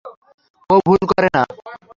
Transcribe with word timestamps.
ও 0.69 0.75
ভুল 0.85 1.01
করে 1.11 1.29
না। 1.35 1.41